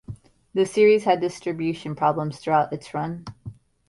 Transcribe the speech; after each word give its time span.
The 0.55 0.65
series 0.65 1.03
had 1.03 1.21
distribution 1.21 1.93
problems 1.95 2.39
throughout 2.39 2.73
its 2.73 2.91
run. 2.95 3.23